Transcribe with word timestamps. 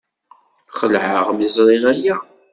Xelɛeɣ 0.77 1.27
mi 1.33 1.47
ẓriɣ 1.55 1.83
aya. 1.91 2.15